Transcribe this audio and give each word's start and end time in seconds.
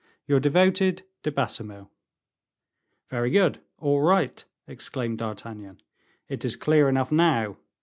"Your 0.25 0.39
devoted 0.39 1.03
"DE 1.21 1.29
BAISEMEAUX." 1.29 1.87
"Very 3.11 3.29
good! 3.29 3.59
all 3.77 4.01
right!" 4.01 4.43
exclaimed 4.65 5.19
D'Artagnan; 5.19 5.79
"it 6.27 6.43
is 6.43 6.55
clear 6.55 6.89
enough 6.89 7.11
now. 7.11 7.57